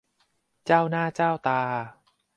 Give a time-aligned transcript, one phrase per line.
[0.65, 1.61] เจ้าหน้าเจ้าตา